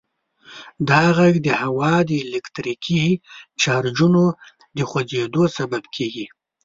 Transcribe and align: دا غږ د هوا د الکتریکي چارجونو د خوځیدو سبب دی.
دا 0.89 1.01
غږ 1.17 1.33
د 1.47 1.49
هوا 1.61 1.93
د 2.09 2.11
الکتریکي 2.25 3.03
چارجونو 3.61 4.23
د 4.77 4.79
خوځیدو 4.89 5.43
سبب 5.57 5.83
دی. 5.95 6.25